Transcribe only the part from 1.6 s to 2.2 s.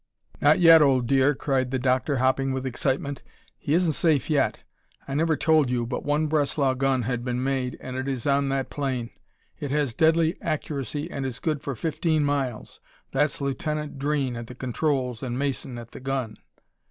the Doctor